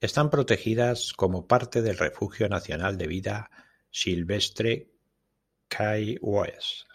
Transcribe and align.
Están 0.00 0.30
protegidas 0.30 1.12
como 1.12 1.46
parte 1.46 1.82
del 1.82 1.98
Refugio 1.98 2.48
Nacional 2.48 2.96
de 2.96 3.08
Vida 3.08 3.50
Silvestre 3.90 4.88
Key 5.68 6.16
West. 6.22 6.86